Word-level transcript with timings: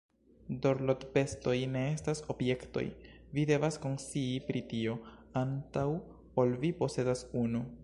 Dorlotbestoj 0.61 1.53
ne 1.73 1.83
estas 1.97 2.21
objektoj, 2.35 2.83
vi 3.37 3.45
devas 3.51 3.79
konscii 3.85 4.33
pri 4.49 4.65
tio 4.73 4.97
antaŭ 5.45 5.87
ol 6.45 6.59
vi 6.65 6.77
posedas 6.83 7.25
unu. 7.47 7.67